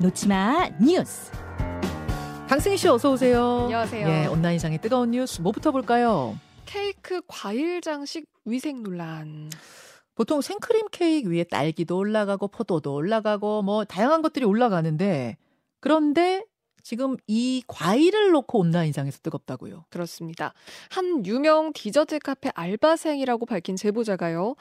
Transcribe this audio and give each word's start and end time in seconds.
놓치마 0.00 0.70
뉴스. 0.80 1.30
강승희 2.48 2.78
씨 2.78 2.88
어서 2.88 3.12
오세요. 3.12 3.64
안녕하세요. 3.64 4.08
예, 4.08 4.26
온라인상의 4.28 4.78
뜨거운 4.80 5.10
뉴스 5.10 5.42
뭐부터 5.42 5.72
볼까요? 5.72 6.38
케이크 6.64 7.20
과일 7.26 7.82
장식 7.82 8.24
위생 8.46 8.82
논란. 8.82 9.50
보통 10.14 10.40
생크림 10.40 10.86
케이크 10.90 11.30
위에 11.30 11.44
딸기도 11.44 11.98
올라가고 11.98 12.48
포도도 12.48 12.94
올라가고 12.94 13.60
뭐 13.60 13.84
다양한 13.84 14.22
것들이 14.22 14.46
올라가는데 14.46 15.36
그런데 15.80 16.46
지금 16.82 17.18
이 17.26 17.62
과일을 17.66 18.30
놓고 18.30 18.58
온라인상에서 18.58 19.18
뜨겁다고요. 19.22 19.84
그렇습니다. 19.90 20.54
한 20.88 21.26
유명 21.26 21.74
디저트 21.74 22.20
카페 22.20 22.50
알바생이라고 22.54 23.44
밝힌 23.44 23.76
제보자가요. 23.76 24.56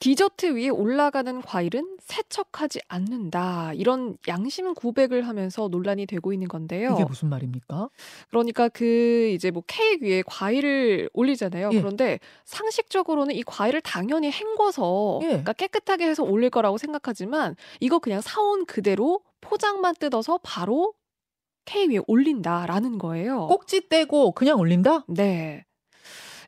디저트 0.00 0.56
위에 0.56 0.70
올라가는 0.70 1.42
과일은 1.42 1.98
세척하지 2.00 2.80
않는다. 2.88 3.74
이런 3.74 4.16
양심 4.28 4.72
고백을 4.72 5.28
하면서 5.28 5.68
논란이 5.68 6.06
되고 6.06 6.32
있는 6.32 6.48
건데요. 6.48 6.94
이게 6.94 7.04
무슨 7.04 7.28
말입니까? 7.28 7.90
그러니까 8.30 8.70
그 8.70 9.30
이제 9.34 9.50
뭐 9.50 9.62
케이크 9.66 10.06
위에 10.06 10.22
과일을 10.26 11.10
올리잖아요. 11.12 11.70
예. 11.74 11.78
그런데 11.78 12.18
상식적으로는 12.46 13.34
이 13.34 13.42
과일을 13.42 13.82
당연히 13.82 14.30
헹궈서 14.30 15.20
예. 15.22 15.26
그러니까 15.26 15.52
깨끗하게 15.52 16.06
해서 16.06 16.24
올릴 16.24 16.48
거라고 16.48 16.78
생각하지만 16.78 17.54
이거 17.78 17.98
그냥 17.98 18.22
사온 18.22 18.64
그대로 18.64 19.20
포장만 19.42 19.94
뜯어서 19.96 20.40
바로 20.42 20.94
케이크 21.66 21.92
위에 21.92 22.00
올린다라는 22.06 22.96
거예요. 22.96 23.48
꼭지 23.48 23.90
떼고 23.90 24.32
그냥 24.32 24.58
올린다? 24.58 25.04
네. 25.08 25.66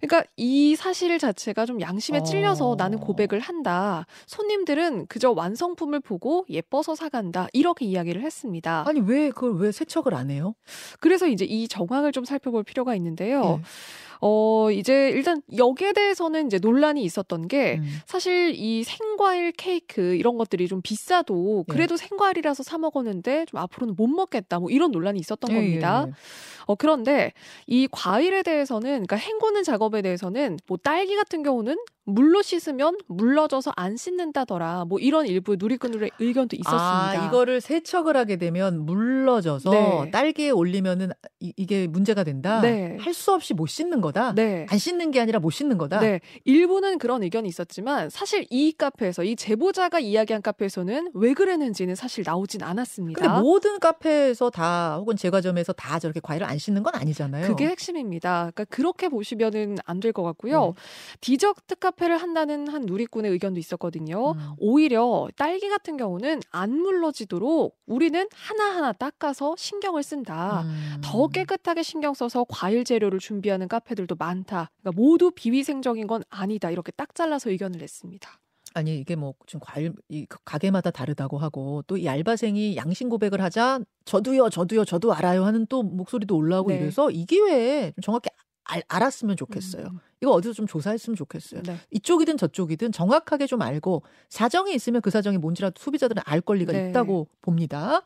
그러니까 0.02 0.29
이 0.37 0.74
사실 0.74 1.16
자체가 1.16 1.65
좀 1.65 1.80
양심에 1.80 2.24
찔려서 2.24 2.70
어. 2.70 2.75
나는 2.75 2.98
고백을 2.98 3.39
한다. 3.39 4.05
손님들은 4.27 5.06
그저 5.06 5.31
완성품을 5.31 6.00
보고 6.00 6.44
예뻐서 6.50 6.97
사간다. 6.97 7.47
이렇게 7.53 7.84
이야기를 7.84 8.22
했습니다. 8.22 8.84
아니 8.86 9.00
왜 9.00 9.31
그걸 9.31 9.55
왜 9.55 9.70
세척을 9.70 10.14
안 10.14 10.31
해요? 10.31 10.55
그래서 10.98 11.28
이제 11.28 11.44
이 11.44 11.69
정황을 11.69 12.11
좀 12.11 12.25
살펴볼 12.25 12.64
필요가 12.64 12.97
있는데요. 12.97 13.61
예. 13.61 13.62
어, 14.25 14.70
이제 14.70 15.11
일단 15.11 15.42
여기에 15.56 15.95
대해서는 15.95 16.47
이제 16.47 16.61
논란이 16.61 17.03
있었던 17.03 17.48
게 17.48 17.78
음. 17.78 18.01
사실 18.06 18.53
이 18.55 18.84
생과일 18.84 19.51
케이크 19.51 20.15
이런 20.15 20.39
것들이 20.39 20.69
좀 20.69 20.81
비싸도 20.81 21.65
예. 21.69 21.73
그래도 21.73 21.97
생과일이라서 21.97 22.62
사 22.62 22.78
먹었는데 22.78 23.47
좀 23.47 23.59
앞으로는 23.59 23.97
못 23.97 24.06
먹겠다. 24.06 24.61
뭐 24.61 24.70
이런 24.70 24.93
논란이 24.93 25.19
있었던 25.19 25.50
예, 25.50 25.55
겁니다. 25.56 26.05
예, 26.06 26.11
예. 26.11 26.15
어, 26.67 26.77
그런데 26.77 27.33
이 27.67 27.89
과일에 27.91 28.45
대해서는, 28.45 29.05
그러니까 29.05 29.17
헹구는 29.17 29.65
작업에 29.65 30.03
대해서는 30.03 30.56
뭐 30.69 30.78
딸기 30.81 31.17
같은 31.17 31.43
경우는 31.43 31.77
물로 32.05 32.42
씻으면 32.42 32.97
물러져서 33.06 33.72
안 33.77 33.97
씻는다더라. 33.97 34.86
뭐 34.86 34.98
이런 34.98 35.27
일부 35.27 35.56
누리꾼들의 35.56 36.11
의견도 36.19 36.56
있었습니다. 36.56 37.11
아, 37.22 37.27
이거를 37.27 37.61
세척을 37.61 38.17
하게 38.17 38.36
되면 38.36 38.84
물러져서 38.84 39.70
네. 39.70 40.11
딸기에 40.11 40.50
올리면은 40.50 41.11
이, 41.41 41.67
게 41.67 41.86
문제가 41.86 42.25
된다. 42.25 42.61
네. 42.61 42.97
할수 43.00 43.33
없이 43.33 43.55
못 43.55 43.67
씻는 43.67 44.00
거다. 44.00 44.34
네. 44.34 44.67
안 44.69 44.78
씻는 44.78 45.11
게 45.12 45.20
아니라 45.20 45.39
못 45.39 45.50
씻는 45.50 45.78
거다. 45.78 46.00
네. 46.00 46.20
일부는 46.44 46.98
그런 46.98 47.22
의견이 47.22 47.48
있었지만 47.48 48.11
사실 48.11 48.47
이 48.50 48.72
카페에서 48.72 49.25
이 49.25 49.37
제보자가 49.37 50.00
이야기한 50.00 50.42
카페에서는 50.42 51.12
왜 51.14 51.34
그랬는지는 51.34 51.94
사실 51.94 52.25
나오진 52.27 52.62
않았습니다. 52.62 53.20
근데 53.20 53.41
모든 53.41 53.78
카페에서 53.78 54.50
다 54.50 54.97
혹은 54.97 55.16
제과점에서 55.16 55.72
다 55.72 55.98
저렇게 56.00 56.20
과일을 56.20 56.47
안 56.47 56.59
씻는 56.59 56.83
건 56.83 56.94
아니잖아요. 56.97 57.47
그게 57.47 57.66
핵심입니다. 57.69 58.50
그러니까 58.53 58.64
그렇게 58.64 59.09
보시면은 59.09 59.77
안 59.84 60.00
될 60.00 60.12
것 60.12 60.25
같고요. 60.25 60.66
네. 60.66 60.72
디저트 61.20 61.77
카페 61.77 61.91
를 61.98 62.16
한다는 62.16 62.68
한 62.68 62.82
누리꾼의 62.82 63.30
의견도 63.30 63.60
있었거든요. 63.60 64.32
음. 64.32 64.50
오히려 64.58 65.28
딸기 65.36 65.68
같은 65.68 65.96
경우는 65.96 66.41
안 66.50 66.70
물러지도록 66.78 67.76
우리는 67.86 68.26
하나하나 68.32 68.92
닦아서 68.92 69.54
신경을 69.56 70.02
쓴다. 70.02 70.62
음. 70.62 71.00
더 71.04 71.28
깨끗하게 71.28 71.82
신경 71.82 72.14
써서 72.14 72.44
과일 72.48 72.84
재료를 72.84 73.19
준비하는 73.19 73.69
카페들도 73.69 74.16
많다. 74.19 74.70
그러니까 74.81 75.00
모두 75.00 75.31
비위생적인 75.31 76.06
건 76.06 76.22
아니다. 76.31 76.70
이렇게 76.70 76.91
딱 76.92 77.14
잘라서 77.14 77.50
의견을 77.50 77.78
냈습니다. 77.78 78.28
아니 78.75 78.98
이게 78.98 79.16
뭐 79.16 79.34
지금 79.47 79.60
과일 79.62 79.92
이 80.08 80.26
가게마다 80.47 80.91
다르다고 80.91 81.36
하고 81.36 81.82
또 81.86 81.98
이 81.98 82.08
알바생이 82.08 82.75
양심 82.76 83.10
고백을 83.10 83.42
하자 83.42 83.81
저도요 84.06 84.48
저도요 84.48 84.86
저도 84.86 85.12
알아요 85.12 85.44
하는 85.44 85.66
또 85.66 85.82
목소리도 85.82 86.34
올라오고 86.34 86.70
네. 86.70 86.78
이래서 86.78 87.10
이 87.10 87.26
기회에 87.26 87.92
좀 87.92 88.00
정확히 88.02 88.31
알, 88.65 88.83
알았으면 88.89 89.37
좋겠어요. 89.37 89.87
음, 89.87 89.99
이거 90.21 90.31
어디서 90.33 90.55
좀 90.55 90.67
조사했으면 90.67 91.17
좋겠어요. 91.17 91.62
네. 91.62 91.78
이쪽이든 91.91 92.37
저쪽이든 92.37 92.93
정확하게 92.93 93.47
좀 93.47 93.62
알고 93.62 94.03
사정이 94.28 94.75
있으면 94.75 95.00
그 95.03 95.11
사정이 95.11 95.39
뭔지라도 95.39 95.83
소비자들은 95.83 96.23
알 96.25 96.41
권리가 96.41 96.73
네. 96.73 96.91
있다고 96.91 97.28
봅니다. 97.41 98.03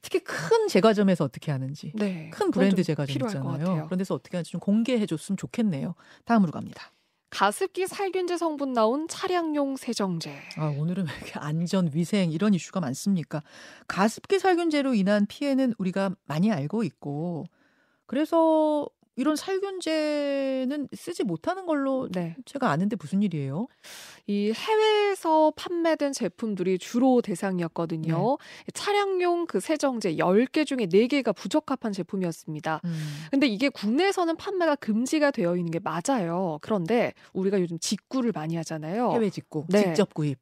특히 0.00 0.20
큰 0.20 0.68
제과점에서 0.68 1.24
어떻게 1.24 1.52
하는지 1.52 1.92
네. 1.94 2.30
큰 2.30 2.50
브랜드 2.50 2.76
좀 2.76 2.84
제과점 2.84 3.28
있잖아요. 3.28 3.84
그런 3.84 3.98
데서 3.98 4.14
어떻게 4.14 4.36
하는지 4.36 4.50
좀 4.50 4.60
공개해 4.60 5.06
줬으면 5.06 5.36
좋겠네요. 5.36 5.94
다음으로 6.24 6.50
갑니다. 6.50 6.90
가습기 7.30 7.86
살균제 7.86 8.36
성분 8.36 8.74
나온 8.74 9.08
차량용 9.08 9.76
세정제. 9.76 10.34
아, 10.58 10.66
오늘은 10.66 11.06
왜 11.06 11.12
이렇게 11.16 11.32
안전, 11.38 11.90
위생 11.92 12.30
이런 12.30 12.52
이슈가 12.52 12.80
많습니까? 12.80 13.42
가습기 13.88 14.38
살균제로 14.38 14.94
인한 14.94 15.24
피해는 15.26 15.74
우리가 15.78 16.14
많이 16.26 16.52
알고 16.52 16.82
있고 16.84 17.46
그래서 18.04 18.86
이런 19.16 19.36
살균제는 19.36 20.88
쓰지 20.94 21.24
못하는 21.24 21.66
걸로 21.66 22.08
네. 22.10 22.34
제가 22.46 22.70
아는데 22.70 22.96
무슨 22.98 23.22
일이에요? 23.22 23.68
이 24.26 24.52
해외에서 24.54 25.52
판매된 25.54 26.12
제품들이 26.12 26.78
주로 26.78 27.20
대상이었거든요. 27.20 28.38
네. 28.38 28.72
차량용 28.72 29.46
그 29.46 29.60
세정제 29.60 30.16
10개 30.16 30.64
중에 30.64 30.86
4개가 30.86 31.34
부적합한 31.34 31.92
제품이었습니다. 31.92 32.80
음. 32.84 33.08
근데 33.30 33.46
이게 33.46 33.68
국내에서는 33.68 34.36
판매가 34.36 34.76
금지가 34.76 35.30
되어 35.30 35.56
있는 35.56 35.70
게 35.70 35.78
맞아요. 35.78 36.58
그런데 36.62 37.12
우리가 37.34 37.60
요즘 37.60 37.78
직구를 37.78 38.32
많이 38.34 38.56
하잖아요. 38.56 39.12
해외 39.12 39.28
직구, 39.28 39.66
네. 39.68 39.84
직접 39.84 40.14
구입. 40.14 40.38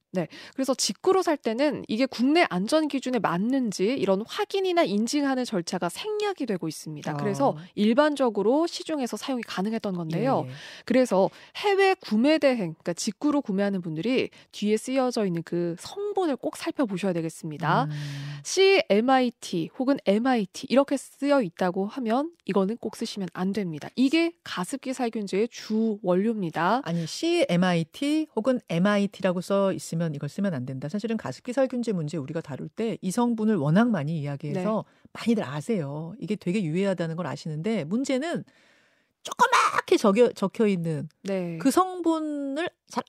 그래서 0.55 0.75
직구로 0.75 1.23
살 1.23 1.37
때는 1.37 1.85
이게 1.87 2.05
국내 2.07 2.45
안전 2.51 2.89
기준에 2.89 3.19
맞는지 3.19 3.85
이런 3.85 4.23
확인이나 4.27 4.83
인증하는 4.83 5.45
절차가 5.45 5.89
생략이 5.89 6.47
되고 6.47 6.67
있습니다. 6.67 7.15
그래서 7.15 7.51
어. 7.51 7.57
일반적으로 7.75 8.60
시중에서 8.67 9.17
사용이 9.17 9.43
가능했던 9.43 9.95
건데요. 9.95 10.45
예, 10.47 10.51
예. 10.51 10.55
그래서 10.85 11.31
해외 11.57 11.95
구매 11.95 12.39
대행, 12.39 12.57
그러니까 12.75 12.93
직구로 12.93 13.43
구매하는 13.43 13.81
분들이 13.81 14.31
뒤에 14.53 14.77
쓰여져 14.77 15.27
있는 15.27 15.43
그 15.43 15.77
성 15.79 16.10
분을 16.15 16.37
꼭 16.37 16.57
살펴보셔야 16.57 17.13
되겠습니다. 17.13 17.85
음. 17.85 17.91
CMIT 18.43 19.71
혹은 19.79 19.99
MIT 20.07 20.67
이렇게 20.71 20.97
쓰여 20.97 21.43
있다고 21.43 21.87
하면 21.87 22.31
이거는 22.47 22.77
꼭 22.79 22.97
쓰시면 22.97 23.29
안 23.33 23.53
됩니다. 23.53 23.89
이게 23.97 24.33
가습기 24.45 24.93
살균제의 24.95 25.49
주 25.49 25.99
원료입니다. 26.03 26.83
아니 26.85 27.07
CMIT 27.07 28.29
혹은 28.37 28.61
MIT라고 28.69 29.41
써 29.41 29.73
있으면 29.73 30.15
이걸 30.15 30.29
쓰면 30.29 30.55
안 30.55 30.65
된다. 30.65 30.89
사실은 30.89 31.17
가습기 31.17 31.53
살균제 31.53 31.93
문제 31.93 32.17
우리가 32.17 32.41
다룰 32.41 32.69
때 32.69 32.97
이 33.03 33.11
성분을 33.11 33.57
워낙 33.57 33.89
많이 33.91 34.19
이야기해서 34.21 34.85
많이들 35.13 35.45
아세요. 35.45 36.15
이게 36.21 36.37
되게 36.37 36.63
유해하다는 36.63 37.17
걸 37.17 37.27
아시는데 37.27 37.85
문제는 37.85 38.45
조그맣게 39.23 39.97
적혀, 39.97 40.33
적혀 40.33 40.67
있는 40.67 41.09
네. 41.23 41.59
그 41.59 41.71
성분을 41.71 42.69
잘 42.89 43.03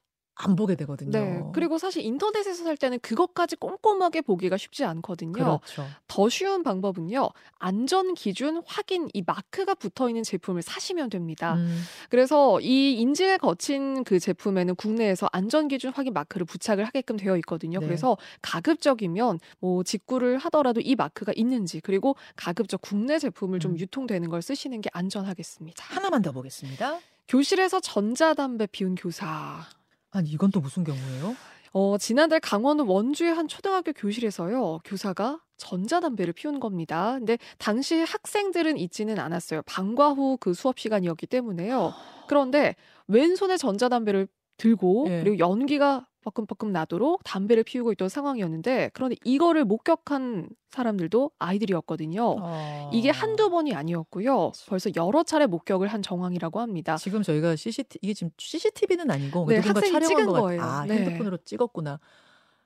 안 0.44 0.56
보게 0.56 0.76
되거든요. 0.76 1.12
네. 1.12 1.44
그리고 1.54 1.78
사실 1.78 2.04
인터넷에서 2.04 2.64
살 2.64 2.76
때는 2.76 3.00
그것까지 3.00 3.56
꼼꼼하게 3.58 4.22
보기가 4.22 4.58
쉽지 4.58 4.84
않거든요. 4.86 5.32
그렇죠. 5.32 5.86
더 6.08 6.30
쉬운 6.30 6.64
방법은요. 6.64 7.30
안전 7.60 8.14
기준 8.16 8.62
확인 8.66 9.08
이 9.14 9.22
마크가 9.26 9.76
붙어 9.76 10.10
있는 10.10 10.24
제품을 10.24 10.62
사시면 10.62 11.10
됩니다. 11.10 11.56
음, 11.56 11.82
그래서 12.10 12.60
이 12.62 12.94
인증을 12.94 13.38
거친 13.38 14.04
그 14.04 14.20
제품에는 14.20 14.76
국내에서 14.76 15.30
안전 15.32 15.68
기준 15.68 15.92
확인 15.94 16.14
마크를 16.14 16.46
부착을 16.46 16.86
하게끔 16.86 17.18
되어 17.18 17.38
있거든요. 17.38 17.80
네. 17.80 17.86
그래서 17.86 18.18
가급적이면 18.42 19.40
뭐 19.60 19.84
직구를 19.84 20.40
하더라도 20.40 20.82
이 20.82 20.96
마크가 20.96 21.34
있는지 21.36 21.82
그리고 21.82 22.16
가급적 22.36 22.82
국내 22.82 23.20
제품을 23.20 23.60
좀 23.60 23.74
음. 23.74 23.80
유통되는 23.80 24.30
걸 24.30 24.42
쓰시는 24.42 24.82
게 24.82 24.90
안전하겠습니다. 24.94 25.84
하나만 25.88 26.22
더 26.24 26.32
보겠습니다. 26.32 27.00
교실에서 27.28 27.80
전자담배 27.80 28.68
피운 28.68 28.96
교사. 28.96 29.66
아니 30.12 30.30
이건 30.30 30.52
또 30.52 30.60
무슨 30.60 30.84
경우예요? 30.84 31.36
어, 31.74 31.98
지난달 31.98 32.40
강원 32.42 32.80
원주의 32.82 33.34
한 33.34 33.48
초등학교 33.48 33.94
교실에서요, 33.94 34.80
교사가 34.84 35.40
전자담배를 35.58 36.34
피운 36.34 36.60
겁니다. 36.60 37.14
근데 37.18 37.38
당시 37.58 38.02
학생들은 38.02 38.78
있지는 38.78 39.20
않았어요. 39.20 39.62
방과 39.66 40.10
후 40.12 40.38
그 40.38 40.54
수업 40.54 40.80
시간이었기 40.80 41.28
때문에요. 41.28 41.94
그런데 42.28 42.76
왼손에 43.08 43.58
전자담배를 43.58 44.28
들고 44.58 45.06
예. 45.10 45.22
그리고 45.24 45.40
연기가 45.40 46.08
버끔버끔 46.22 46.72
나도록 46.72 47.24
담배를 47.24 47.64
피우고 47.64 47.92
있던 47.94 48.10
상황이었는데 48.10 48.92
그런데 48.94 49.16
이거를 49.24 49.66
목격한 49.66 50.50
사람들도 50.70 51.32
아이들이었거든요. 51.40 52.36
어. 52.40 52.90
이게 52.94 53.10
한두 53.10 53.50
번이 53.50 53.74
아니었고요. 53.74 54.52
벌써 54.68 54.90
여러 54.96 55.24
차례 55.24 55.48
목격을 55.48 55.88
한 55.88 56.02
정황이라고 56.02 56.60
합니다. 56.60 56.98
지금 56.98 57.24
저희가 57.24 57.56
CCTV 57.56 58.00
이게 58.02 58.14
지금 58.14 58.32
CCTV는 58.38 59.12
아니고 59.12 59.46
네, 59.48 59.58
학생이 59.58 60.06
찍은 60.06 60.28
거예요. 60.28 60.62
아 60.62 60.86
네. 60.86 61.00
핸드폰으로 61.00 61.38
찍었구나 61.38 62.00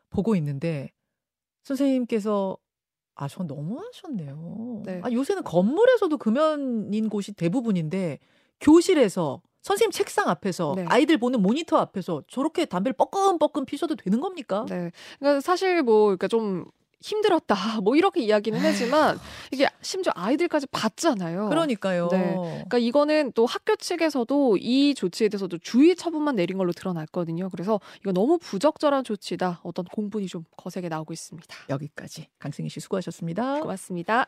보고 0.09 0.35
있는데 0.35 0.91
선생님께서 1.63 2.57
아, 3.15 3.29
전 3.29 3.47
너무 3.47 3.79
하셨네요. 3.79 4.83
네. 4.85 4.99
아, 5.01 5.09
요새는 5.11 5.43
건물에서도 5.43 6.17
금연인 6.17 7.07
곳이 7.07 7.31
대부분인데 7.31 8.19
교실에서 8.59 9.41
선생님 9.65 9.89
책상 9.89 10.29
앞에서 10.29 10.73
네. 10.75 10.85
아이들 10.87 11.17
보는 11.17 11.41
모니터 11.41 11.77
앞에서 11.77 12.21
저렇게 12.27 12.65
담배를 12.65 12.93
뻐끔뻐끔 12.93 13.65
피셔도 13.65 13.95
되는 13.95 14.21
겁니까? 14.21 14.63
네. 14.69 14.91
그러니까 15.17 15.41
사실 15.41 15.81
뭐 15.81 16.03
그러니까 16.05 16.27
좀 16.27 16.65
힘들었다. 17.01 17.55
뭐 17.81 17.95
이렇게 17.95 18.21
이야기는 18.21 18.59
하지만 18.59 19.17
이게 19.51 19.67
심지어 19.81 20.13
아이들까지 20.15 20.67
봤잖아요. 20.67 21.49
그러니까요. 21.49 22.09
네. 22.11 22.35
그러니까 22.35 22.77
이거는 22.77 23.31
또 23.33 23.47
학교 23.47 23.75
측에서도 23.75 24.57
이 24.57 24.93
조치에 24.93 25.29
대해서도 25.29 25.57
주의 25.57 25.95
처분만 25.95 26.35
내린 26.35 26.59
걸로 26.59 26.71
드러났거든요. 26.71 27.49
그래서 27.49 27.81
이거 28.01 28.11
너무 28.11 28.37
부적절한 28.37 29.03
조치다. 29.03 29.61
어떤 29.63 29.83
공분이 29.85 30.27
좀 30.27 30.43
거세게 30.57 30.89
나오고 30.89 31.11
있습니다. 31.11 31.55
여기까지 31.69 32.27
강승희 32.37 32.69
씨 32.69 32.79
수고하셨습니다. 32.81 33.61
고맙습니다. 33.61 34.27